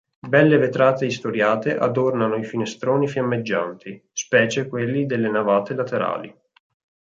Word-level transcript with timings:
Belle 0.33 0.57
vetrate 0.57 1.05
istoriate 1.05 1.77
adornano 1.77 2.35
i 2.35 2.43
finestroni 2.43 3.07
fiammeggianti, 3.07 4.03
specie 4.11 4.67
quelli 4.67 5.05
delle 5.05 5.29
navate 5.29 5.75
laterali. 5.75 6.35